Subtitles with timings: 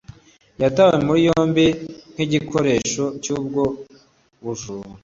[0.61, 1.65] Yatawe muri yombi
[2.13, 3.63] nk'igikoresho cy’ubwo
[4.43, 4.89] bujura.